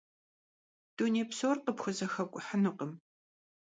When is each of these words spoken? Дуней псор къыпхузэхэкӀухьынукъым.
Дуней 0.95 1.25
псор 1.29 1.57
къыпхузэхэкӀухьынукъым. 1.63 2.91